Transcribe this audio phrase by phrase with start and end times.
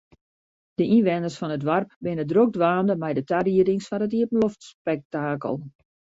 [0.77, 5.55] De ynwenners fan it doarp binne drok dwaande mei de tariedings foar it iepenloftspektakel.